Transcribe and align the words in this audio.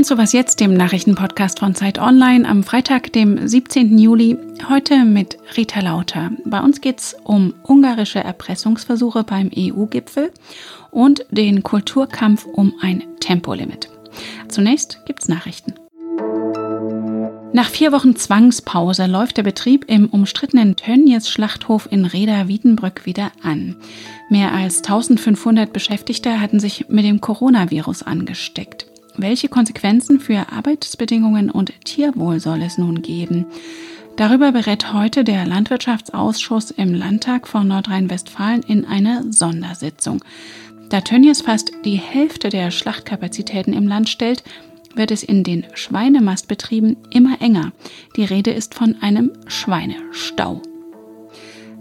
Willkommen 0.00 0.16
zu 0.16 0.22
Was 0.22 0.32
jetzt, 0.32 0.60
dem 0.60 0.72
Nachrichtenpodcast 0.72 1.58
von 1.58 1.74
Zeit 1.74 1.98
Online 1.98 2.48
am 2.48 2.62
Freitag, 2.62 3.12
dem 3.12 3.46
17. 3.46 3.98
Juli. 3.98 4.38
Heute 4.70 5.04
mit 5.04 5.36
Rita 5.58 5.80
Lauter. 5.80 6.30
Bei 6.46 6.60
uns 6.60 6.80
geht 6.80 7.00
es 7.00 7.16
um 7.22 7.52
ungarische 7.64 8.18
Erpressungsversuche 8.18 9.24
beim 9.24 9.50
EU-Gipfel 9.54 10.32
und 10.90 11.26
den 11.30 11.62
Kulturkampf 11.62 12.46
um 12.46 12.72
ein 12.80 13.04
Tempolimit. 13.20 13.90
Zunächst 14.48 15.00
gibt's 15.04 15.28
Nachrichten. 15.28 15.74
Nach 17.52 17.68
vier 17.68 17.92
Wochen 17.92 18.16
Zwangspause 18.16 19.04
läuft 19.04 19.36
der 19.36 19.42
Betrieb 19.42 19.84
im 19.86 20.06
umstrittenen 20.06 20.76
Tönnies 20.76 21.28
Schlachthof 21.28 21.86
in 21.90 22.06
Reda-Wiedenbrück 22.06 23.04
wieder 23.04 23.32
an. 23.42 23.76
Mehr 24.30 24.54
als 24.54 24.78
1500 24.78 25.74
Beschäftigte 25.74 26.40
hatten 26.40 26.58
sich 26.58 26.88
mit 26.88 27.04
dem 27.04 27.20
Coronavirus 27.20 28.02
angesteckt. 28.02 28.89
Welche 29.16 29.48
Konsequenzen 29.48 30.20
für 30.20 30.52
Arbeitsbedingungen 30.52 31.50
und 31.50 31.72
Tierwohl 31.84 32.40
soll 32.40 32.62
es 32.62 32.78
nun 32.78 33.02
geben? 33.02 33.46
Darüber 34.16 34.52
berät 34.52 34.92
heute 34.92 35.24
der 35.24 35.46
Landwirtschaftsausschuss 35.46 36.70
im 36.70 36.94
Landtag 36.94 37.48
von 37.48 37.66
Nordrhein-Westfalen 37.68 38.62
in 38.62 38.84
einer 38.84 39.24
Sondersitzung. 39.32 40.22
Da 40.90 41.00
Tönnies 41.00 41.40
fast 41.40 41.72
die 41.84 41.96
Hälfte 41.96 42.48
der 42.48 42.70
Schlachtkapazitäten 42.70 43.72
im 43.72 43.86
Land 43.86 44.08
stellt, 44.08 44.42
wird 44.94 45.10
es 45.10 45.22
in 45.22 45.44
den 45.44 45.66
Schweinemastbetrieben 45.74 46.96
immer 47.10 47.40
enger. 47.40 47.72
Die 48.16 48.24
Rede 48.24 48.50
ist 48.50 48.74
von 48.74 48.96
einem 49.00 49.32
Schweinestau. 49.46 50.60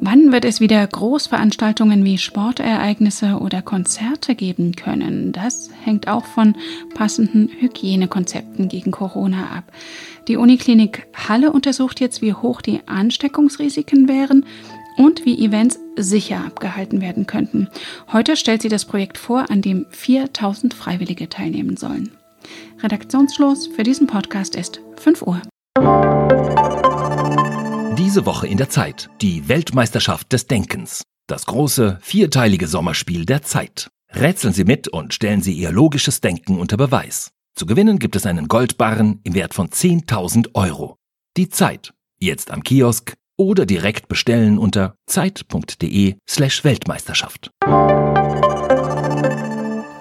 Wann 0.02 0.31
wird 0.31 0.45
es 0.45 0.62
wieder 0.62 0.85
Großveranstaltungen 0.88 2.05
wie 2.05 2.17
Sportereignisse 2.17 3.38
oder 3.40 3.62
Konzerte 3.62 4.34
geben 4.34 4.73
können? 4.76 5.34
Das 5.34 5.70
hängt 5.84 6.07
auch 6.07 6.23
von 6.23 6.55
passenden 6.93 7.49
Hygienekonzepten 7.60 8.70
gegen 8.70 8.91
Corona 8.91 9.48
ab. 9.48 9.65
Die 10.29 10.38
Uniklinik 10.38 11.07
Halle 11.13 11.51
untersucht 11.51 11.99
jetzt, 11.99 12.21
wie 12.21 12.34
hoch 12.34 12.62
die 12.62 12.79
Ansteckungsrisiken 12.85 14.07
wären 14.07 14.46
und 14.96 15.26
wie 15.26 15.43
Events 15.43 15.79
sicher 15.98 16.45
abgehalten 16.45 17.01
werden 17.01 17.27
könnten. 17.27 17.68
Heute 18.12 18.38
stellt 18.38 18.62
sie 18.62 18.70
das 18.70 18.85
Projekt 18.85 19.18
vor, 19.18 19.49
an 19.49 19.62
dem 19.62 19.85
4000 19.90 20.73
Freiwillige 20.73 21.27
teilnehmen 21.27 21.76
sollen. 21.76 22.12
Redaktionsschluss 22.82 23.68
für 23.68 23.84
diesen 23.84 24.07
Podcast 24.07 24.55
ist 24.55 24.79
5 24.95 25.23
Uhr. 25.23 25.41
Diese 28.10 28.26
Woche 28.26 28.48
in 28.48 28.57
der 28.57 28.70
Zeit 28.70 29.07
die 29.21 29.48
Weltmeisterschaft 29.49 30.34
des 30.34 30.48
Denkens. 30.48 31.04
Das 31.27 31.46
große, 31.46 31.99
vierteilige 32.02 32.66
Sommerspiel 32.66 33.24
der 33.24 33.43
Zeit. 33.43 33.91
Rätseln 34.12 34.51
Sie 34.51 34.63
mit 34.63 34.88
und 34.88 35.13
stellen 35.13 35.43
Sie 35.43 35.54
Ihr 35.54 35.71
logisches 35.71 36.20
Denken 36.20 36.57
unter 36.57 36.76
Beweis. 36.76 37.29
Zu 37.54 37.68
gewinnen 37.68 37.99
gibt 37.99 38.16
es 38.16 38.26
einen 38.26 38.48
Goldbarren 38.48 39.20
im 39.26 39.35
Wert 39.35 39.54
von 39.54 39.70
10.000 39.70 40.55
Euro. 40.55 40.96
Die 41.38 41.49
Zeit. 41.49 41.93
Jetzt 42.20 42.49
am 42.49 42.63
Kiosk 42.63 43.13
oder 43.38 43.68
direkt 43.68 44.07
bestellen 44.07 44.57
unter 44.57 44.96
zeit.de 45.05 46.16
slash 46.27 46.63
Weltmeisterschaft. 46.63 47.51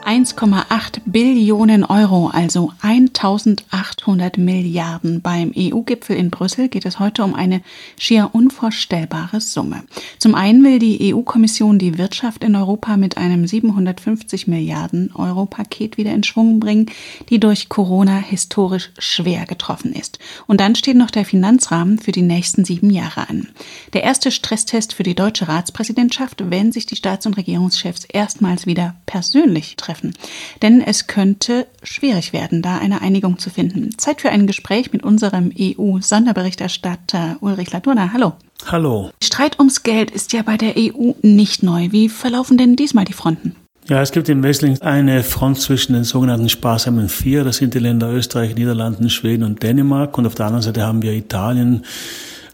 1,8 0.08 1.02
Billionen 1.04 1.84
Euro, 1.84 2.28
also 2.28 2.72
1800 2.80 4.38
Milliarden. 4.38 5.20
Beim 5.20 5.52
EU-Gipfel 5.54 6.16
in 6.16 6.30
Brüssel 6.30 6.70
geht 6.70 6.86
es 6.86 6.98
heute 6.98 7.22
um 7.24 7.34
eine 7.34 7.60
schier 7.98 8.30
unvorstellbare 8.32 9.42
Summe. 9.42 9.82
Zum 10.18 10.34
einen 10.34 10.64
will 10.64 10.78
die 10.78 11.12
EU-Kommission 11.12 11.78
die 11.78 11.98
Wirtschaft 11.98 12.42
in 12.42 12.56
Europa 12.56 12.96
mit 12.96 13.18
einem 13.18 13.46
750 13.46 14.46
Milliarden 14.46 15.14
Euro 15.14 15.44
Paket 15.44 15.98
wieder 15.98 16.14
in 16.14 16.22
Schwung 16.22 16.58
bringen, 16.58 16.86
die 17.28 17.38
durch 17.38 17.68
Corona 17.68 18.16
historisch 18.16 18.92
schwer 18.98 19.44
getroffen 19.44 19.92
ist. 19.92 20.18
Und 20.46 20.58
dann 20.62 20.74
steht 20.74 20.96
noch 20.96 21.10
der 21.10 21.26
Finanzrahmen 21.26 21.98
für 21.98 22.12
die 22.12 22.22
nächsten 22.22 22.64
sieben 22.64 22.88
Jahre 22.88 23.28
an. 23.28 23.50
Der 23.92 24.04
erste 24.04 24.30
Stresstest 24.30 24.94
für 24.94 25.02
die 25.02 25.14
deutsche 25.14 25.48
Ratspräsidentschaft, 25.48 26.48
wenn 26.48 26.72
sich 26.72 26.86
die 26.86 26.96
Staats- 26.96 27.26
und 27.26 27.36
Regierungschefs 27.36 28.06
erstmals 28.06 28.64
wieder 28.64 28.94
persönlich 29.04 29.76
treffen 29.76 29.97
treffen. 29.98 30.14
Denn 30.62 30.80
es 30.80 31.06
könnte 31.06 31.66
schwierig 31.82 32.32
werden, 32.32 32.62
da 32.62 32.78
eine 32.78 33.02
Einigung 33.02 33.38
zu 33.38 33.50
finden. 33.50 33.96
Zeit 33.98 34.20
für 34.20 34.30
ein 34.30 34.46
Gespräch 34.46 34.92
mit 34.92 35.02
unserem 35.02 35.50
EU-Sonderberichterstatter 35.58 37.36
Ulrich 37.40 37.72
Ladurna. 37.72 38.12
Hallo. 38.12 38.34
Hallo. 38.66 39.10
Streit 39.22 39.58
ums 39.58 39.82
Geld 39.82 40.10
ist 40.10 40.32
ja 40.32 40.42
bei 40.42 40.56
der 40.56 40.74
EU 40.76 41.12
nicht 41.22 41.62
neu. 41.62 41.88
Wie 41.90 42.08
verlaufen 42.08 42.58
denn 42.58 42.76
diesmal 42.76 43.04
die 43.04 43.12
Fronten? 43.12 43.54
Ja, 43.88 44.02
es 44.02 44.12
gibt 44.12 44.28
im 44.28 44.42
Wesentlichen 44.42 44.82
eine 44.82 45.22
Front 45.22 45.60
zwischen 45.60 45.94
den 45.94 46.04
sogenannten 46.04 46.50
sparsamen 46.50 47.08
Vier. 47.08 47.44
Das 47.44 47.56
sind 47.56 47.72
die 47.72 47.78
Länder 47.78 48.12
Österreich, 48.12 48.54
Niederlanden, 48.54 49.08
Schweden 49.08 49.44
und 49.44 49.62
Dänemark. 49.62 50.18
Und 50.18 50.26
auf 50.26 50.34
der 50.34 50.46
anderen 50.46 50.62
Seite 50.62 50.82
haben 50.82 51.00
wir 51.00 51.12
Italien, 51.12 51.84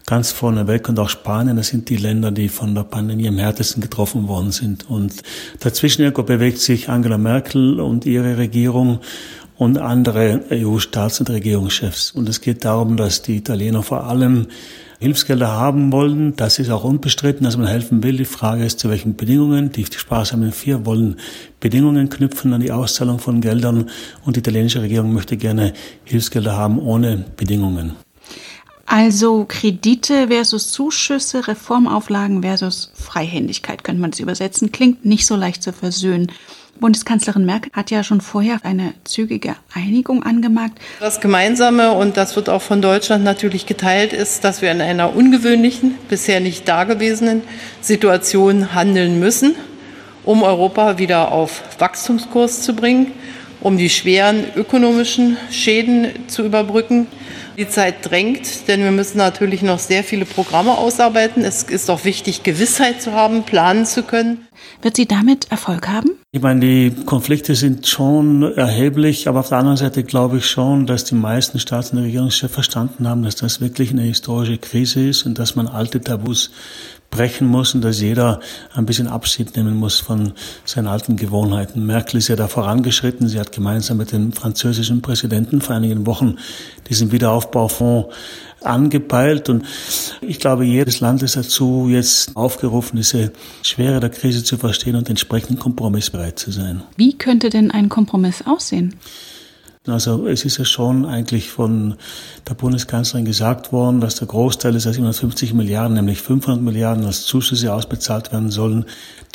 ganz 0.05 0.31
vorne 0.31 0.67
weg 0.67 0.87
und 0.87 0.99
auch 0.99 1.09
Spanien, 1.09 1.57
das 1.57 1.69
sind 1.69 1.89
die 1.89 1.97
Länder, 1.97 2.31
die 2.31 2.49
von 2.49 2.75
der 2.75 2.83
Pandemie 2.83 3.27
am 3.27 3.37
härtesten 3.37 3.81
getroffen 3.81 4.27
worden 4.27 4.51
sind. 4.51 4.89
Und 4.89 5.23
dazwischen 5.59 6.03
irgendwo 6.03 6.23
bewegt 6.23 6.59
sich 6.59 6.89
Angela 6.89 7.17
Merkel 7.17 7.79
und 7.79 8.05
ihre 8.05 8.37
Regierung 8.37 8.99
und 9.57 9.77
andere 9.77 10.41
EU-Staats- 10.51 11.19
und 11.21 11.29
Regierungschefs. 11.29 12.11
Und 12.11 12.29
es 12.29 12.41
geht 12.41 12.65
darum, 12.65 12.97
dass 12.97 13.21
die 13.21 13.37
Italiener 13.37 13.83
vor 13.83 14.03
allem 14.03 14.47
Hilfsgelder 14.99 15.51
haben 15.51 15.91
wollen. 15.91 16.35
Das 16.35 16.59
ist 16.59 16.69
auch 16.69 16.83
unbestritten, 16.83 17.43
dass 17.43 17.57
man 17.57 17.67
helfen 17.67 18.03
will. 18.03 18.17
Die 18.17 18.25
Frage 18.25 18.65
ist, 18.65 18.79
zu 18.79 18.89
welchen 18.89 19.15
Bedingungen. 19.15 19.71
Die 19.71 19.85
sparsamen 19.85 20.51
Vier 20.51 20.85
wollen 20.85 21.17
Bedingungen 21.59 22.09
knüpfen 22.09 22.53
an 22.53 22.61
die 22.61 22.71
Auszahlung 22.71 23.19
von 23.19 23.41
Geldern 23.41 23.89
und 24.25 24.35
die 24.35 24.39
italienische 24.39 24.81
Regierung 24.81 25.13
möchte 25.13 25.37
gerne 25.37 25.73
Hilfsgelder 26.03 26.55
haben 26.55 26.79
ohne 26.79 27.25
Bedingungen. 27.35 27.93
Also 28.85 29.45
Kredite 29.47 30.27
versus 30.27 30.71
Zuschüsse, 30.71 31.47
Reformauflagen 31.47 32.43
versus 32.43 32.91
Freihändigkeit 32.93 33.83
könnte 33.83 34.01
man 34.01 34.11
es 34.11 34.19
übersetzen. 34.19 34.71
Klingt 34.71 35.05
nicht 35.05 35.25
so 35.25 35.35
leicht 35.35 35.63
zu 35.63 35.73
versöhnen. 35.73 36.31
Bundeskanzlerin 36.79 37.45
Merkel 37.45 37.71
hat 37.73 37.89
ja 37.89 38.03
schon 38.03 38.21
vorher 38.21 38.59
eine 38.63 38.93
zügige 39.05 39.55
Einigung 39.73 40.23
angemerkt. 40.23 40.79
Das 40.99 41.21
Gemeinsame, 41.21 41.93
und 41.93 42.17
das 42.17 42.35
wird 42.35 42.49
auch 42.49 42.61
von 42.61 42.81
Deutschland 42.81 43.23
natürlich 43.23 43.65
geteilt, 43.65 44.13
ist, 44.13 44.43
dass 44.43 44.61
wir 44.61 44.71
in 44.71 44.81
einer 44.81 45.15
ungewöhnlichen, 45.15 45.95
bisher 46.09 46.41
nicht 46.41 46.67
dagewesenen 46.67 47.43
Situation 47.81 48.73
handeln 48.73 49.19
müssen, 49.19 49.55
um 50.25 50.43
Europa 50.43 50.97
wieder 50.97 51.31
auf 51.31 51.63
Wachstumskurs 51.79 52.61
zu 52.61 52.75
bringen, 52.75 53.13
um 53.65 53.79
die 53.79 53.89
schweren 53.89 54.45
ökonomischen 54.55 55.37
Schäden 55.49 56.09
zu 56.27 56.45
überbrücken. 56.45 57.07
Die 57.57 57.67
Zeit 57.67 57.95
drängt, 58.03 58.67
denn 58.67 58.83
wir 58.83 58.91
müssen 58.91 59.17
natürlich 59.17 59.63
noch 59.63 59.79
sehr 59.79 60.03
viele 60.03 60.25
Programme 60.25 60.77
ausarbeiten. 60.77 61.43
Es 61.43 61.63
ist 61.63 61.89
auch 61.89 62.05
wichtig, 62.05 62.43
Gewissheit 62.43 63.01
zu 63.01 63.13
haben, 63.13 63.41
planen 63.41 63.87
zu 63.87 64.03
können. 64.03 64.45
Wird 64.81 64.95
sie 64.95 65.07
damit 65.07 65.51
Erfolg 65.51 65.87
haben? 65.87 66.11
Ich 66.31 66.41
meine, 66.41 66.59
die 66.59 66.91
Konflikte 67.05 67.55
sind 67.55 67.87
schon 67.87 68.43
erheblich, 68.43 69.27
aber 69.27 69.39
auf 69.39 69.49
der 69.49 69.59
anderen 69.59 69.77
Seite 69.77 70.03
glaube 70.03 70.37
ich 70.37 70.47
schon, 70.47 70.85
dass 70.85 71.05
die 71.05 71.15
meisten 71.15 71.59
Staats- 71.59 71.91
und 71.91 71.99
Regierungschefs 71.99 72.53
verstanden 72.53 73.07
haben, 73.07 73.23
dass 73.23 73.35
das 73.35 73.61
wirklich 73.61 73.91
eine 73.91 74.03
historische 74.03 74.57
Krise 74.57 75.07
ist 75.07 75.25
und 75.25 75.39
dass 75.39 75.55
man 75.55 75.67
alte 75.67 76.01
Tabus 76.01 76.51
brechen 77.09 77.47
muss 77.47 77.73
und 77.73 77.81
dass 77.81 78.01
jeder 78.01 78.39
ein 78.73 78.85
bisschen 78.85 79.07
Abschied 79.07 79.55
nehmen 79.55 79.75
muss 79.75 79.99
von 79.99 80.33
seinen 80.65 80.87
alten 80.87 81.15
Gewohnheiten. 81.15 81.85
Merkel 81.85 82.17
ist 82.17 82.27
ja 82.27 82.35
da 82.35 82.47
vorangeschritten. 82.47 83.27
Sie 83.29 83.39
hat 83.39 83.51
gemeinsam 83.51 83.97
mit 83.97 84.11
dem 84.11 84.33
französischen 84.33 85.01
Präsidenten 85.01 85.61
vor 85.61 85.75
einigen 85.75 86.05
Wochen 86.05 86.35
diesen 86.89 87.11
Wiederaufbaufonds 87.11 88.13
angepeilt. 88.65 89.49
Und 89.49 89.65
ich 90.21 90.39
glaube, 90.39 90.65
jedes 90.65 90.99
Land 90.99 91.23
ist 91.23 91.35
dazu 91.35 91.87
jetzt 91.89 92.35
aufgerufen, 92.35 92.97
diese 92.97 93.31
Schwere 93.61 93.99
der 93.99 94.09
Krise 94.09 94.43
zu 94.43 94.57
verstehen 94.57 94.95
und 94.95 95.09
entsprechend 95.09 95.59
kompromissbereit 95.59 96.39
zu 96.39 96.51
sein. 96.51 96.83
Wie 96.97 97.17
könnte 97.17 97.49
denn 97.49 97.71
ein 97.71 97.89
Kompromiss 97.89 98.43
aussehen? 98.45 98.95
Also 99.87 100.27
es 100.27 100.45
ist 100.45 100.57
ja 100.57 100.65
schon 100.65 101.05
eigentlich 101.05 101.49
von 101.49 101.95
der 102.49 102.55
Bundeskanzlerin 102.55 103.25
gesagt 103.25 103.71
worden, 103.71 104.01
dass 104.01 104.15
der 104.15 104.27
Großteil 104.27 104.71
dieser 104.71 104.93
750 104.93 105.53
Milliarden, 105.53 105.95
nämlich 105.95 106.21
500 106.21 106.61
Milliarden 106.61 107.05
als 107.05 107.25
Zuschüsse 107.25 107.71
ausbezahlt 107.71 108.31
werden 108.31 108.49
sollen, 108.49 108.85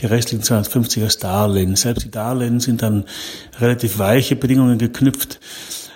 die 0.00 0.06
restlichen 0.06 0.42
250 0.42 1.04
als 1.04 1.18
Darlehen. 1.18 1.76
Selbst 1.76 2.04
die 2.04 2.10
Darlehen 2.10 2.58
sind 2.58 2.82
dann 2.82 3.04
relativ 3.60 3.98
weiche 3.98 4.34
Bedingungen 4.34 4.78
geknüpft. 4.78 5.38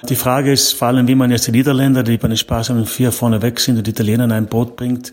Die 0.09 0.17
Frage 0.17 0.53
ist 0.53 0.73
vor 0.73 0.89
allem, 0.89 1.09
wie 1.09 1.15
man 1.15 1.31
jetzt 1.31 1.47
die 1.47 1.53
Niederländer, 1.53 2.03
die 2.03 2.19
bei 2.19 2.29
den 2.29 2.37
sparsamen 2.37 2.85
Vier 2.85 3.11
vorne 3.11 3.41
weg 3.41 3.59
sind 3.59 3.79
und 3.79 3.87
die 3.87 3.93
Italiener 3.93 4.25
in 4.25 4.33
ein 4.33 4.47
Boot 4.47 4.77
bringt, 4.77 5.13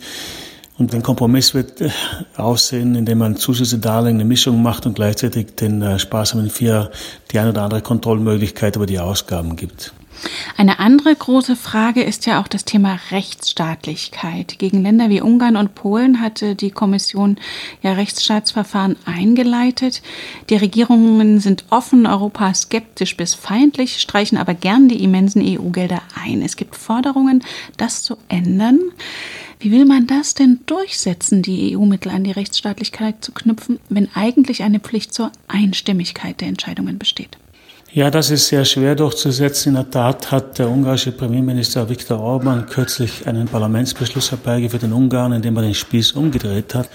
und 0.77 0.95
ein 0.95 1.03
Kompromiss 1.03 1.53
wird 1.53 1.79
äh, 1.79 1.91
aussehen, 2.38 2.95
indem 2.95 3.19
man 3.19 3.35
Zuschüsse, 3.35 3.77
Darlehen, 3.77 4.15
eine 4.15 4.25
Mischung 4.25 4.63
macht 4.63 4.88
und 4.88 4.95
gleichzeitig 4.95 5.55
den 5.55 5.81
äh, 5.81 5.99
sparsamen 5.99 6.49
Vier 6.49 6.89
die 7.31 7.38
eine 7.38 7.51
oder 7.51 7.61
andere 7.61 7.81
Kontrollmöglichkeit 7.81 8.75
über 8.77 8.88
die 8.88 8.97
Ausgaben 8.97 9.55
gibt. 9.55 9.93
Eine 10.57 10.79
andere 10.79 11.15
große 11.15 11.56
Frage 11.56 12.03
ist 12.03 12.25
ja 12.25 12.39
auch 12.41 12.47
das 12.47 12.65
Thema 12.65 13.00
Rechtsstaatlichkeit. 13.12 14.59
Gegen 14.59 14.83
Länder 14.83 15.09
wie 15.09 15.21
Ungarn 15.21 15.56
und 15.56 15.75
Polen 15.75 16.21
hatte 16.21 16.56
die 16.56 16.71
Kommission 16.71 17.38
ja 17.81 17.94
Rechtsstaatsverfahren 17.94 18.95
eingeleitet. 19.06 20.01
Die 20.50 20.56
Regierungen 20.56 21.39
sind 21.39 21.65
offen, 21.69 22.06
Europa 22.06 22.53
skeptisch 22.53 23.18
bis 23.18 23.33
feindlich, 23.33 24.00
streichen 24.00 24.38
aber 24.38 24.53
gern 24.53 24.88
die 24.88 25.03
immensen 25.03 25.41
EU-Gelder 25.44 26.01
ein. 26.21 26.41
Es 26.41 26.56
gibt 26.56 26.75
Forderungen, 26.75 27.44
das 27.77 28.03
zu 28.03 28.17
ändern. 28.27 28.79
Wie 29.59 29.71
will 29.71 29.85
man 29.85 30.07
das 30.07 30.33
denn 30.33 30.59
durchsetzen, 30.65 31.44
die 31.44 31.77
EU-Mittel 31.77 32.12
an 32.12 32.24
die 32.24 32.31
Rechtsstaatlichkeit 32.31 33.24
zu 33.24 33.31
knüpfen, 33.31 33.79
wenn 33.89 34.09
eigentlich 34.15 34.63
eine 34.63 34.79
Pflicht 34.79 35.13
zur 35.13 35.31
Einstimmigkeit 35.47 36.41
der 36.41 36.47
Entscheidungen 36.47 36.97
besteht? 36.97 37.38
Ja, 37.93 38.09
das 38.09 38.31
ist 38.31 38.47
sehr 38.47 38.63
schwer 38.63 38.95
durchzusetzen. 38.95 39.69
In 39.69 39.75
der 39.75 39.89
Tat 39.89 40.31
hat 40.31 40.57
der 40.59 40.69
ungarische 40.69 41.11
Premierminister 41.11 41.89
Viktor 41.89 42.21
Orban 42.21 42.65
kürzlich 42.65 43.27
einen 43.27 43.49
Parlamentsbeschluss 43.49 44.31
herbeigeführt 44.31 44.83
in 44.83 44.93
Ungarn, 44.93 45.33
in 45.33 45.41
dem 45.41 45.57
er 45.57 45.63
den 45.63 45.73
Spieß 45.73 46.13
umgedreht 46.13 46.73
hat. 46.73 46.88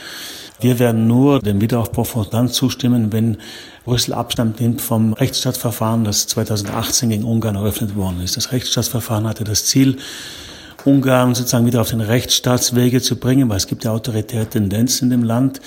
Wir 0.58 0.78
werden 0.78 1.06
nur 1.06 1.40
dem 1.40 1.60
Wiederaufbau 1.60 2.04
von 2.04 2.26
Land 2.30 2.54
zustimmen, 2.54 3.12
wenn 3.12 3.36
Brüssel 3.84 4.14
Abstand 4.14 4.58
nimmt 4.58 4.80
vom 4.80 5.12
Rechtsstaatsverfahren, 5.12 6.04
das 6.04 6.28
2018 6.28 7.10
gegen 7.10 7.24
Ungarn 7.24 7.56
eröffnet 7.56 7.94
worden 7.94 8.22
ist. 8.22 8.38
Das 8.38 8.52
Rechtsstaatsverfahren 8.52 9.28
hatte 9.28 9.44
das 9.44 9.66
Ziel, 9.66 9.98
Ungarn 10.86 11.34
sozusagen 11.34 11.66
wieder 11.66 11.80
auf 11.80 11.90
den 11.90 12.00
Rechtsstaatswege 12.00 13.02
zu 13.02 13.16
bringen, 13.16 13.48
weil 13.48 13.56
es 13.56 13.66
gibt 13.66 13.84
ja 13.84 13.90
autoritäre 13.90 14.46
Tendenzen 14.46 15.06
in 15.06 15.10
dem 15.10 15.24
Land. 15.24 15.60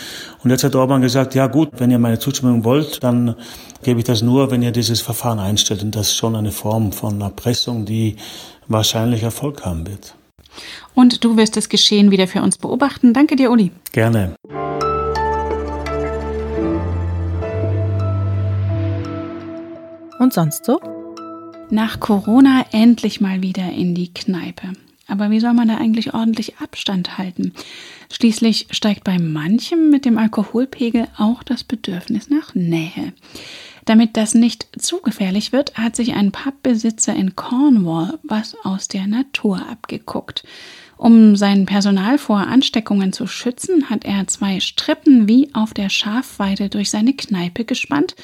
Und 0.44 0.50
jetzt 0.50 0.64
hat 0.64 0.76
Orban 0.76 1.02
gesagt, 1.02 1.36
ja 1.36 1.48
gut, 1.48 1.70
wenn 1.78 1.92
ihr 1.92 2.00
meine 2.00 2.20
Zustimmung 2.20 2.64
wollt, 2.64 3.04
dann 3.04 3.36
gebe 3.84 4.00
ich 4.00 4.06
das 4.06 4.22
nur, 4.22 4.50
wenn 4.50 4.62
ihr 4.62 4.72
dieses 4.72 5.02
Verfahren 5.02 5.40
einstellt. 5.40 5.84
Und 5.84 5.96
das 5.96 6.08
ist 6.08 6.16
schon 6.16 6.36
eine 6.36 6.52
Form 6.52 6.94
von 6.94 7.20
Erpressung, 7.20 7.86
die 7.86 8.16
wahrscheinlich 8.68 9.24
Erfolg 9.24 9.66
haben 9.66 9.86
wird. 9.86 10.16
Und 10.96 11.24
du 11.24 11.38
wirst 11.38 11.58
das 11.58 11.70
Geschehen 11.70 12.12
wieder 12.12 12.28
für 12.28 12.42
uns 12.42 12.58
beobachten. 12.58 13.14
Danke 13.14 13.36
dir, 13.36 13.52
Uli. 13.52 13.72
Gerne. 13.92 14.36
Und 20.20 20.34
sonst 20.34 20.66
so? 20.66 20.80
Nach 21.70 22.00
Corona 22.00 22.66
endlich 22.72 23.22
mal 23.22 23.42
wieder 23.42 23.70
in 23.72 23.96
die 23.96 24.14
Kneipe. 24.14 24.74
Aber 25.10 25.32
wie 25.32 25.40
soll 25.40 25.54
man 25.54 25.68
da 25.68 25.78
eigentlich 25.78 26.14
ordentlich 26.14 26.58
Abstand 26.58 27.18
halten? 27.18 27.54
Schließlich 28.12 28.68
steigt 28.72 29.04
bei 29.04 29.20
manchem 29.20 29.90
mit 29.90 30.06
dem 30.06 30.18
Alkoholpegel 30.18 31.08
auch 31.18 31.44
das 31.44 31.64
Bedürfnis 31.64 32.30
nach 32.30 32.56
Nähe. 32.56 33.14
Damit 33.86 34.18
das 34.18 34.36
nicht 34.36 34.68
zu 34.78 35.02
gefährlich 35.02 35.52
wird, 35.52 35.76
hat 35.76 35.96
sich 35.96 36.14
ein 36.14 36.32
Pubbesitzer 36.32 37.16
in 37.16 37.36
Cornwall 37.36 38.20
was 38.24 38.56
aus 38.64 38.88
der 38.88 39.08
Natur 39.08 39.66
abgeguckt. 39.68 40.44
Um 40.98 41.38
sein 41.38 41.66
Personal 41.66 42.18
vor 42.18 42.40
Ansteckungen 42.40 43.14
zu 43.14 43.26
schützen, 43.26 43.90
hat 43.90 44.04
er 44.04 44.28
zwei 44.28 44.60
Strippen 44.60 45.30
wie 45.30 45.50
auf 45.54 45.74
der 45.74 45.90
Schafweide 45.90 46.68
durch 46.68 46.90
seine 46.90 47.14
Kneipe 47.14 47.64
gespannt 47.64 48.16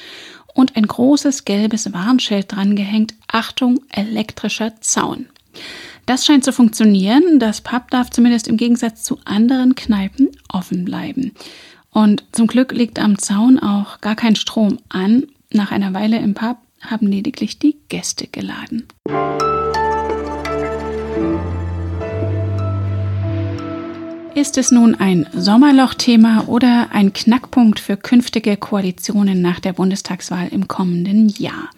und 0.54 0.76
ein 0.76 0.86
großes 0.86 1.44
gelbes 1.44 1.92
Warnschild 1.92 2.52
drangehängt. 2.52 3.14
Achtung, 3.28 3.80
elektrischer 3.90 4.80
Zaun. 4.80 5.26
Das 6.06 6.24
scheint 6.24 6.44
zu 6.44 6.52
funktionieren. 6.52 7.40
Das 7.40 7.60
Pub 7.60 7.90
darf 7.90 8.10
zumindest 8.10 8.46
im 8.46 8.56
Gegensatz 8.56 9.02
zu 9.02 9.18
anderen 9.24 9.74
Kneipen 9.74 10.30
offen 10.48 10.84
bleiben. 10.84 11.32
Und 11.90 12.24
zum 12.32 12.46
Glück 12.46 12.72
liegt 12.72 13.00
am 13.00 13.18
Zaun 13.18 13.58
auch 13.58 14.00
gar 14.00 14.14
kein 14.14 14.36
Strom 14.36 14.78
an. 14.88 15.26
Nach 15.52 15.72
einer 15.72 15.94
Weile 15.94 16.18
im 16.18 16.34
Pub 16.34 16.58
haben 16.80 17.08
lediglich 17.08 17.58
die 17.58 17.76
Gäste 17.88 18.28
geladen. 18.28 18.86
Ist 24.36 24.58
es 24.58 24.70
nun 24.70 24.94
ein 24.94 25.26
Sommerlochthema 25.32 26.44
oder 26.46 26.88
ein 26.92 27.14
Knackpunkt 27.14 27.80
für 27.80 27.96
künftige 27.96 28.58
Koalitionen 28.58 29.40
nach 29.40 29.60
der 29.60 29.72
Bundestagswahl 29.72 30.48
im 30.48 30.68
kommenden 30.68 31.30
Jahr? 31.30 31.70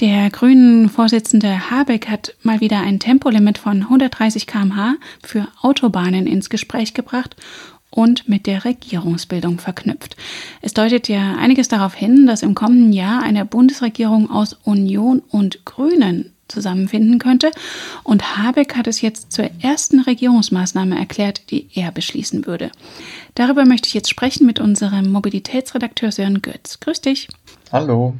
Der 0.00 0.28
grünen 0.28 0.90
Vorsitzende 0.90 1.70
Habeck 1.70 2.10
hat 2.10 2.34
mal 2.42 2.60
wieder 2.60 2.80
ein 2.80 3.00
Tempolimit 3.00 3.56
von 3.56 3.84
130 3.84 4.46
km/h 4.46 4.96
für 5.22 5.48
Autobahnen 5.62 6.26
ins 6.26 6.50
Gespräch 6.50 6.92
gebracht 6.92 7.36
und 7.88 8.28
mit 8.28 8.46
der 8.46 8.66
Regierungsbildung 8.66 9.58
verknüpft. 9.58 10.14
Es 10.60 10.74
deutet 10.74 11.08
ja 11.08 11.36
einiges 11.36 11.68
darauf 11.68 11.94
hin, 11.94 12.26
dass 12.26 12.42
im 12.42 12.54
kommenden 12.54 12.92
Jahr 12.92 13.22
eine 13.22 13.46
Bundesregierung 13.46 14.30
aus 14.30 14.58
Union 14.64 15.22
und 15.30 15.64
Grünen 15.64 16.33
zusammenfinden 16.48 17.18
könnte. 17.18 17.50
Und 18.02 18.36
Habeck 18.36 18.76
hat 18.76 18.86
es 18.86 19.00
jetzt 19.00 19.32
zur 19.32 19.50
ersten 19.60 20.00
Regierungsmaßnahme 20.00 20.98
erklärt, 20.98 21.50
die 21.50 21.68
er 21.74 21.92
beschließen 21.92 22.46
würde. 22.46 22.70
Darüber 23.34 23.64
möchte 23.64 23.88
ich 23.88 23.94
jetzt 23.94 24.10
sprechen 24.10 24.46
mit 24.46 24.60
unserem 24.60 25.10
Mobilitätsredakteur 25.10 26.12
Sören 26.12 26.42
Götz. 26.42 26.80
Grüß 26.80 27.00
dich. 27.00 27.28
Hallo. 27.72 28.14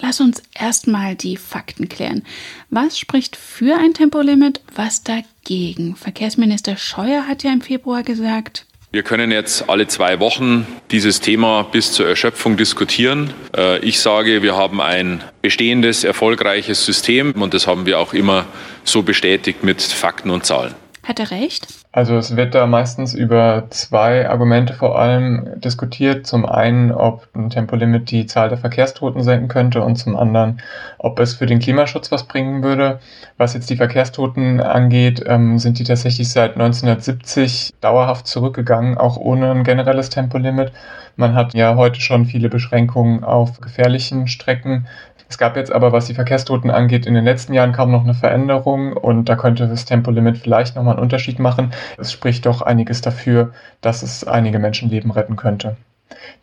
Lass 0.00 0.20
uns 0.20 0.42
erstmal 0.54 1.14
die 1.14 1.36
Fakten 1.36 1.88
klären. 1.88 2.22
Was 2.70 2.98
spricht 2.98 3.36
für 3.36 3.76
ein 3.76 3.92
Tempolimit, 3.92 4.60
was 4.74 5.02
dagegen? 5.02 5.94
Verkehrsminister 5.94 6.76
Scheuer 6.76 7.26
hat 7.26 7.42
ja 7.42 7.52
im 7.52 7.60
Februar 7.60 8.02
gesagt, 8.02 8.66
wir 8.92 9.04
können 9.04 9.30
jetzt 9.30 9.68
alle 9.68 9.86
zwei 9.86 10.18
Wochen 10.18 10.66
dieses 10.90 11.20
Thema 11.20 11.62
bis 11.62 11.92
zur 11.92 12.08
Erschöpfung 12.08 12.56
diskutieren. 12.56 13.32
Äh, 13.56 13.78
ich 13.80 14.00
sage, 14.00 14.42
wir 14.42 14.56
haben 14.56 14.80
ein 14.80 15.22
bestehendes, 15.42 16.02
erfolgreiches 16.02 16.84
System 16.84 17.32
und 17.40 17.54
das 17.54 17.66
haben 17.66 17.86
wir 17.86 18.00
auch 18.00 18.14
immer 18.14 18.46
so 18.82 19.02
bestätigt 19.02 19.62
mit 19.62 19.80
Fakten 19.80 20.30
und 20.30 20.44
Zahlen. 20.44 20.74
Hat 21.04 21.20
er 21.20 21.30
recht? 21.30 21.68
Also 21.92 22.16
es 22.16 22.36
wird 22.36 22.54
da 22.54 22.68
meistens 22.68 23.14
über 23.14 23.64
zwei 23.70 24.28
Argumente 24.30 24.74
vor 24.74 24.96
allem 24.96 25.60
diskutiert. 25.60 26.24
Zum 26.24 26.46
einen, 26.46 26.92
ob 26.92 27.26
ein 27.34 27.50
Tempolimit 27.50 28.12
die 28.12 28.26
Zahl 28.26 28.48
der 28.48 28.58
Verkehrstoten 28.58 29.24
senken 29.24 29.48
könnte 29.48 29.82
und 29.82 29.96
zum 29.96 30.16
anderen, 30.16 30.60
ob 30.98 31.18
es 31.18 31.34
für 31.34 31.46
den 31.46 31.58
Klimaschutz 31.58 32.12
was 32.12 32.28
bringen 32.28 32.62
würde. 32.62 33.00
Was 33.38 33.54
jetzt 33.54 33.70
die 33.70 33.76
Verkehrstoten 33.76 34.60
angeht, 34.60 35.24
ähm, 35.26 35.58
sind 35.58 35.80
die 35.80 35.84
tatsächlich 35.84 36.30
seit 36.30 36.52
1970 36.52 37.72
dauerhaft 37.80 38.28
zurückgegangen, 38.28 38.96
auch 38.96 39.16
ohne 39.16 39.50
ein 39.50 39.64
generelles 39.64 40.10
Tempolimit. 40.10 40.70
Man 41.16 41.34
hat 41.34 41.54
ja 41.54 41.74
heute 41.74 42.00
schon 42.00 42.24
viele 42.24 42.48
Beschränkungen 42.48 43.24
auf 43.24 43.60
gefährlichen 43.60 44.28
Strecken. 44.28 44.86
Es 45.30 45.38
gab 45.38 45.56
jetzt 45.56 45.70
aber, 45.70 45.92
was 45.92 46.06
die 46.06 46.14
Verkehrstoten 46.14 46.72
angeht, 46.72 47.06
in 47.06 47.14
den 47.14 47.24
letzten 47.24 47.54
Jahren 47.54 47.72
kaum 47.72 47.92
noch 47.92 48.02
eine 48.02 48.14
Veränderung 48.14 48.92
und 48.92 49.28
da 49.28 49.36
könnte 49.36 49.68
das 49.68 49.84
Tempolimit 49.84 50.38
vielleicht 50.38 50.74
nochmal 50.74 50.94
einen 50.94 51.04
Unterschied 51.04 51.38
machen. 51.38 51.70
Es 51.98 52.12
spricht 52.12 52.46
doch 52.46 52.62
einiges 52.62 53.00
dafür, 53.00 53.52
dass 53.80 54.02
es 54.02 54.24
einige 54.24 54.58
Menschenleben 54.58 55.10
retten 55.10 55.36
könnte. 55.36 55.76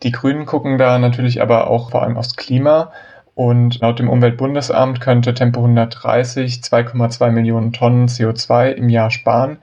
Die 0.04 0.12
Grünen 0.12 0.46
gucken 0.46 0.78
da 0.78 0.98
natürlich 1.00 1.42
aber 1.42 1.68
auch 1.70 1.92
vor 1.92 2.04
allem 2.04 2.18
aufs 2.18 2.36
Klima. 2.36 2.92
Und 3.36 3.82
laut 3.82 4.00
dem 4.00 4.10
Umweltbundesamt 4.10 5.00
könnte 5.00 5.36
Tempo 5.36 5.60
130 5.60 6.62
2,2 6.62 7.30
Millionen 7.30 7.72
Tonnen 7.72 8.08
CO2 8.08 8.72
im 8.72 8.90
Jahr 8.90 9.12
sparen. 9.12 9.58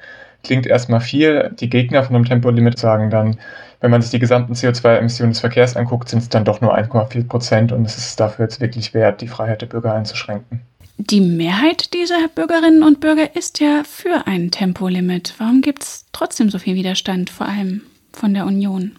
Klingt 0.44 0.66
erstmal 0.66 1.00
viel. 1.00 1.50
Die 1.58 1.70
Gegner 1.70 2.04
von 2.04 2.14
einem 2.14 2.24
Tempolimit 2.24 2.78
sagen 2.78 3.10
dann, 3.10 3.38
wenn 3.80 3.90
man 3.90 4.00
sich 4.00 4.12
die 4.12 4.18
gesamten 4.18 4.52
CO2-Emissionen 4.52 5.32
des 5.32 5.40
Verkehrs 5.40 5.76
anguckt, 5.76 6.08
sind 6.08 6.20
es 6.20 6.28
dann 6.28 6.44
doch 6.44 6.60
nur 6.60 6.76
1,4 6.76 7.26
Prozent 7.26 7.72
und 7.72 7.84
es 7.84 7.98
ist 7.98 8.20
dafür 8.20 8.44
jetzt 8.44 8.60
wirklich 8.60 8.94
wert, 8.94 9.20
die 9.20 9.28
Freiheit 9.28 9.62
der 9.62 9.66
Bürger 9.66 9.92
einzuschränken. 9.92 10.62
Die 10.96 11.20
Mehrheit 11.20 11.92
dieser 11.92 12.28
Bürgerinnen 12.32 12.84
und 12.84 13.00
Bürger 13.00 13.34
ist 13.34 13.58
ja 13.58 13.82
für 13.84 14.28
ein 14.28 14.52
Tempolimit. 14.52 15.34
Warum 15.38 15.60
gibt 15.60 15.82
es 15.82 16.06
trotzdem 16.12 16.50
so 16.50 16.60
viel 16.60 16.76
Widerstand, 16.76 17.30
vor 17.30 17.48
allem 17.48 17.82
von 18.12 18.32
der 18.32 18.46
Union? 18.46 18.92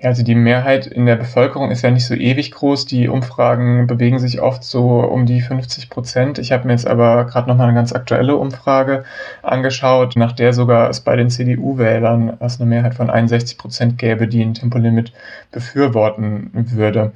Ja, 0.00 0.10
also 0.10 0.22
die 0.22 0.34
Mehrheit 0.34 0.86
in 0.86 1.06
der 1.06 1.16
Bevölkerung 1.16 1.70
ist 1.70 1.80
ja 1.80 1.90
nicht 1.90 2.04
so 2.04 2.12
ewig 2.12 2.50
groß. 2.50 2.84
Die 2.84 3.08
Umfragen 3.08 3.86
bewegen 3.86 4.18
sich 4.18 4.42
oft 4.42 4.64
so 4.64 5.00
um 5.00 5.24
die 5.24 5.40
50 5.40 5.88
Prozent. 5.88 6.38
Ich 6.38 6.52
habe 6.52 6.66
mir 6.66 6.74
jetzt 6.74 6.86
aber 6.86 7.24
gerade 7.24 7.48
noch 7.48 7.56
mal 7.56 7.64
eine 7.64 7.74
ganz 7.74 7.94
aktuelle 7.94 8.36
Umfrage 8.36 9.04
angeschaut, 9.42 10.16
nach 10.16 10.32
der 10.32 10.52
sogar 10.52 10.90
es 10.90 11.00
bei 11.00 11.16
den 11.16 11.30
CDU-Wählern 11.30 12.36
eine 12.38 12.66
Mehrheit 12.66 12.94
von 12.94 13.08
61 13.08 13.56
Prozent 13.56 13.96
gäbe, 13.96 14.28
die 14.28 14.42
ein 14.42 14.52
Tempolimit 14.52 15.14
befürworten 15.50 16.50
würde. 16.52 17.12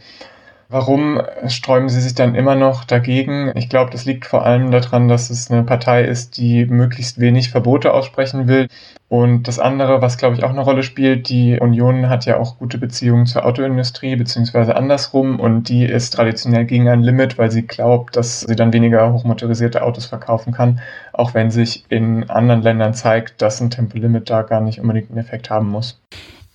Warum 0.70 1.22
sträuben 1.46 1.88
sie 1.88 2.02
sich 2.02 2.14
dann 2.14 2.34
immer 2.34 2.54
noch 2.54 2.84
dagegen? 2.84 3.50
Ich 3.54 3.70
glaube, 3.70 3.90
das 3.90 4.04
liegt 4.04 4.26
vor 4.26 4.44
allem 4.44 4.70
daran, 4.70 5.08
dass 5.08 5.30
es 5.30 5.50
eine 5.50 5.62
Partei 5.62 6.04
ist, 6.04 6.36
die 6.36 6.66
möglichst 6.66 7.18
wenig 7.18 7.48
Verbote 7.48 7.94
aussprechen 7.94 8.48
will. 8.48 8.68
Und 9.08 9.48
das 9.48 9.58
andere, 9.58 10.02
was 10.02 10.18
glaube 10.18 10.36
ich 10.36 10.44
auch 10.44 10.50
eine 10.50 10.60
Rolle 10.60 10.82
spielt, 10.82 11.30
die 11.30 11.58
Union 11.58 12.10
hat 12.10 12.26
ja 12.26 12.36
auch 12.36 12.58
gute 12.58 12.76
Beziehungen 12.76 13.24
zur 13.24 13.46
Autoindustrie, 13.46 14.14
beziehungsweise 14.16 14.76
andersrum. 14.76 15.40
Und 15.40 15.70
die 15.70 15.86
ist 15.86 16.10
traditionell 16.10 16.66
gegen 16.66 16.86
ein 16.90 17.02
Limit, 17.02 17.38
weil 17.38 17.50
sie 17.50 17.66
glaubt, 17.66 18.16
dass 18.16 18.42
sie 18.42 18.54
dann 18.54 18.74
weniger 18.74 19.10
hochmotorisierte 19.10 19.82
Autos 19.82 20.04
verkaufen 20.04 20.52
kann, 20.52 20.80
auch 21.14 21.32
wenn 21.32 21.50
sich 21.50 21.86
in 21.88 22.28
anderen 22.28 22.60
Ländern 22.60 22.92
zeigt, 22.92 23.40
dass 23.40 23.62
ein 23.62 23.70
Tempolimit 23.70 24.28
da 24.28 24.42
gar 24.42 24.60
nicht 24.60 24.80
unbedingt 24.80 25.08
einen 25.08 25.20
Effekt 25.20 25.48
haben 25.48 25.70
muss. 25.70 25.98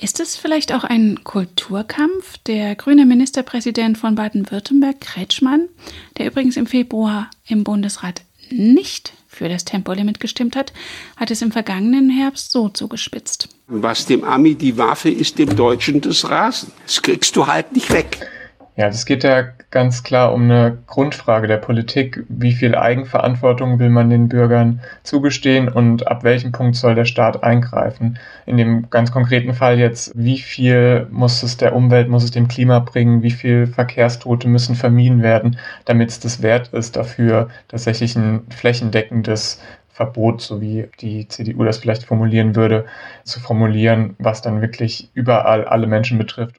Ist 0.04 0.20
es 0.20 0.36
vielleicht 0.36 0.74
auch 0.74 0.84
ein 0.84 1.24
Kulturkampf? 1.24 2.38
Der 2.46 2.76
grüne 2.76 3.06
Ministerpräsident 3.06 3.98
von 3.98 4.16
Baden-Württemberg, 4.16 5.00
Kretschmann, 5.00 5.70
der 6.18 6.26
übrigens 6.26 6.58
im 6.58 6.66
Februar 6.68 7.30
im 7.48 7.64
Bundesrat 7.64 8.22
nicht 8.50 9.14
für 9.30 9.48
das 9.48 9.64
Tempolimit 9.64 10.20
gestimmt 10.20 10.58
hat, 10.58 10.74
hat 11.16 11.32
es 11.32 11.42
im 11.42 11.54
vergangenen 11.54 12.10
Herbst 12.10 12.52
so 12.52 12.68
zugespitzt. 12.68 13.48
Was 13.68 14.06
dem 14.06 14.26
Ami 14.26 14.56
die 14.56 14.78
Waffe 14.78 15.10
ist, 15.10 15.40
dem 15.40 15.56
Deutschen 15.56 16.02
das 16.02 16.30
Rasen. 16.30 16.74
Das 16.86 17.02
kriegst 17.02 17.38
du 17.38 17.48
halt 17.48 17.72
nicht 17.72 17.90
weg. 17.90 18.28
Ja, 18.76 18.88
das 18.88 19.06
geht 19.06 19.24
ja 19.24 19.44
ganz 19.70 20.02
klar 20.02 20.34
um 20.34 20.44
eine 20.44 20.80
Grundfrage 20.88 21.46
der 21.46 21.58
Politik. 21.58 22.24
Wie 22.28 22.54
viel 22.54 22.74
Eigenverantwortung 22.74 23.78
will 23.78 23.90
man 23.90 24.10
den 24.10 24.30
Bürgern 24.30 24.82
zugestehen 25.04 25.70
und 25.70 26.08
ab 26.08 26.24
welchem 26.24 26.52
Punkt 26.52 26.76
soll 26.76 26.96
der 26.96 27.06
Staat 27.06 27.44
eingreifen? 27.44 28.18
In 28.48 28.58
dem 28.58 28.90
ganz 28.90 29.12
konkreten 29.12 29.54
Fall 29.54 29.78
jetzt, 29.78 30.12
wie 30.16 30.40
viel 30.40 31.06
muss 31.12 31.44
es 31.44 31.58
der 31.58 31.76
Umwelt, 31.76 32.10
muss 32.10 32.24
es 32.24 32.32
dem 32.32 32.48
Klima 32.48 32.80
bringen? 32.80 33.22
Wie 33.22 33.32
viel 33.32 33.68
Verkehrstote 33.68 34.48
müssen 34.48 34.76
vermieden 34.76 35.22
werden, 35.22 35.58
damit 35.86 36.10
es 36.10 36.20
das 36.20 36.42
wert 36.42 36.70
ist, 36.70 36.96
dafür 36.96 37.50
tatsächlich 37.68 38.16
ein 38.16 38.42
flächendeckendes 38.50 39.62
Verbot, 39.94 40.42
so 40.42 40.60
wie 40.60 40.88
die 41.00 41.28
CDU 41.28 41.64
das 41.64 41.78
vielleicht 41.78 42.04
formulieren 42.04 42.56
würde, 42.56 42.86
zu 43.24 43.40
formulieren, 43.40 44.16
was 44.18 44.42
dann 44.42 44.60
wirklich 44.60 45.10
überall 45.14 45.66
alle 45.66 45.86
Menschen 45.86 46.18
betrifft. 46.18 46.56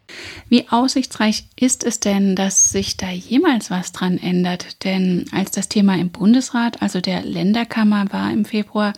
Wie 0.49 0.69
aussichtsreich 0.69 1.49
ist 1.59 1.83
es 1.83 1.99
denn, 1.99 2.37
dass 2.37 2.71
sich 2.71 2.97
da 2.97 3.11
jemals 3.11 3.73
was 3.73 3.91
dran 3.91 4.19
ändert? 4.19 4.85
Denn 4.85 5.25
als 5.33 5.51
das 5.51 5.69
Thema 5.69 5.97
im 5.97 6.11
Bundesrat, 6.11 6.81
also 6.81 7.01
der 7.01 7.23
Länderkammer 7.23 8.07
war 8.13 8.33
im 8.33 8.45
Februar, 8.45 8.93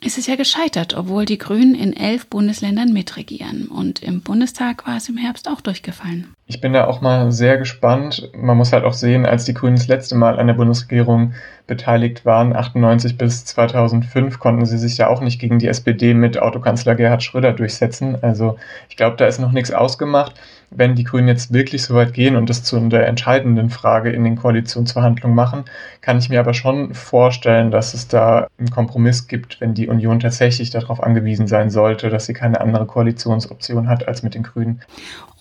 ist 0.00 0.18
es 0.18 0.26
ja 0.26 0.34
gescheitert, 0.34 0.94
obwohl 0.94 1.24
die 1.24 1.38
Grünen 1.38 1.76
in 1.76 1.92
elf 1.92 2.26
Bundesländern 2.26 2.92
mitregieren. 2.92 3.68
Und 3.68 4.02
im 4.02 4.20
Bundestag 4.20 4.84
war 4.86 4.96
es 4.96 5.08
im 5.08 5.16
Herbst 5.16 5.48
auch 5.48 5.60
durchgefallen. 5.60 6.34
Ich 6.52 6.60
bin 6.60 6.74
da 6.74 6.84
auch 6.84 7.00
mal 7.00 7.32
sehr 7.32 7.56
gespannt. 7.56 8.30
Man 8.36 8.58
muss 8.58 8.74
halt 8.74 8.84
auch 8.84 8.92
sehen, 8.92 9.24
als 9.24 9.46
die 9.46 9.54
Grünen 9.54 9.76
das 9.76 9.88
letzte 9.88 10.16
Mal 10.16 10.38
an 10.38 10.48
der 10.48 10.54
Bundesregierung 10.54 11.32
beteiligt 11.66 12.26
waren, 12.26 12.54
98 12.54 13.16
bis 13.16 13.46
2005, 13.46 14.38
konnten 14.38 14.66
sie 14.66 14.76
sich 14.76 14.98
ja 14.98 15.08
auch 15.08 15.22
nicht 15.22 15.40
gegen 15.40 15.58
die 15.58 15.68
SPD 15.68 16.12
mit 16.12 16.38
Autokanzler 16.38 16.94
Gerhard 16.94 17.22
Schröder 17.22 17.52
durchsetzen. 17.52 18.18
Also 18.20 18.58
ich 18.90 18.96
glaube, 18.96 19.16
da 19.16 19.26
ist 19.26 19.38
noch 19.38 19.52
nichts 19.52 19.70
ausgemacht. 19.70 20.34
Wenn 20.70 20.94
die 20.94 21.04
Grünen 21.04 21.28
jetzt 21.28 21.52
wirklich 21.52 21.82
so 21.82 21.94
weit 21.94 22.12
gehen 22.14 22.36
und 22.36 22.48
das 22.50 22.64
zu 22.64 22.78
der 22.88 23.06
entscheidenden 23.06 23.70
Frage 23.70 24.10
in 24.10 24.24
den 24.24 24.36
Koalitionsverhandlungen 24.36 25.36
machen, 25.36 25.64
kann 26.00 26.18
ich 26.18 26.28
mir 26.28 26.40
aber 26.40 26.54
schon 26.54 26.94
vorstellen, 26.94 27.70
dass 27.70 27.94
es 27.94 28.08
da 28.08 28.48
einen 28.58 28.70
Kompromiss 28.70 29.26
gibt, 29.26 29.60
wenn 29.60 29.74
die 29.74 29.88
Union 29.88 30.20
tatsächlich 30.20 30.70
darauf 30.70 31.02
angewiesen 31.02 31.46
sein 31.46 31.70
sollte, 31.70 32.10
dass 32.10 32.26
sie 32.26 32.34
keine 32.34 32.60
andere 32.60 32.86
Koalitionsoption 32.86 33.88
hat 33.88 34.08
als 34.08 34.22
mit 34.22 34.34
den 34.34 34.42
Grünen. 34.42 34.80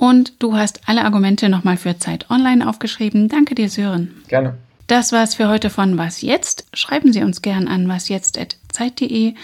Und 0.01 0.41
du 0.41 0.58
hast 0.58 0.89
alle 0.89 1.05
Argumente 1.05 1.48
nochmal 1.48 1.77
für 1.77 1.96
Zeit 2.00 2.31
Online 2.31 2.67
aufgeschrieben. 2.67 3.29
Danke 3.29 3.53
dir, 3.53 3.70
Sören. 3.70 4.24
Gerne. 4.27 4.58
Das 4.88 5.12
war's 5.12 5.36
für 5.36 5.48
heute 5.48 5.70
von 5.70 5.96
Was 5.96 6.24
Jetzt. 6.24 6.65
Schreiben 6.74 7.13
Sie 7.13 7.22
uns 7.22 7.43
gern 7.43 7.67
an 7.67 7.88
wasjetzt.zeit.de. 7.88 9.36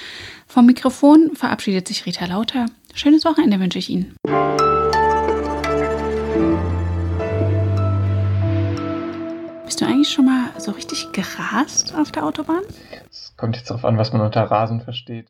Vom 0.47 0.65
Mikrofon 0.65 1.35
verabschiedet 1.35 1.87
sich 1.87 2.07
Rita 2.07 2.25
Lauter. 2.25 2.65
Schönes 2.95 3.23
Wochenende 3.23 3.59
wünsche 3.59 3.77
ich 3.77 3.91
Ihnen. 3.91 4.15
Bist 9.65 9.79
du 9.79 9.85
eigentlich 9.85 10.09
schon 10.09 10.25
mal 10.25 10.49
so 10.57 10.71
richtig 10.71 11.11
gerast 11.11 11.93
auf 11.93 12.11
der 12.11 12.25
Autobahn? 12.25 12.63
Es 13.11 13.31
kommt 13.37 13.57
jetzt 13.57 13.69
darauf 13.69 13.85
an, 13.85 13.99
was 13.99 14.11
man 14.11 14.21
unter 14.21 14.41
Rasen 14.41 14.81
versteht. 14.81 15.25